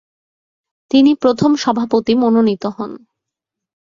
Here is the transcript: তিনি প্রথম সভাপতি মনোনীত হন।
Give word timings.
তিনি 0.91 1.11
প্রথম 1.15 1.51
সভাপতি 1.55 2.13
মনোনীত 2.15 2.63
হন। 2.67 2.91